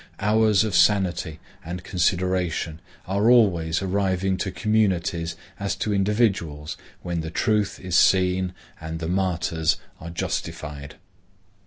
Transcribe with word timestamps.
Hours 0.19 0.63
of 0.63 0.73
sanity 0.75 1.39
and 1.63 1.83
consideration 1.83 2.81
are 3.05 3.29
always 3.29 3.83
arriving 3.83 4.35
to 4.37 4.49
communities, 4.51 5.35
as 5.59 5.75
to 5.75 5.93
individuals, 5.93 6.75
when 7.03 7.21
the 7.21 7.29
truth 7.29 7.79
is 7.79 7.95
seen 7.95 8.55
and 8.79 8.97
the 8.97 9.07
martyrs 9.07 9.77
are 9.99 10.09
justified. 10.09 10.95